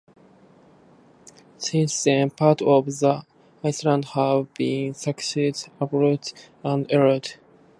Since 1.59 2.03
then, 2.05 2.31
parts 2.31 2.63
of 2.65 2.87
the 2.87 3.23
island 3.63 4.05
have 4.15 4.51
been 4.55 4.95
successively 4.95 5.77
added 6.13 6.33
and 6.63 6.91
eroded. 6.91 7.35